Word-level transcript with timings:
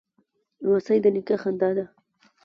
لمسی 0.63 0.97
د 1.03 1.05
نیکه 1.15 1.35
خندا 1.41 1.69
ده. 1.77 1.85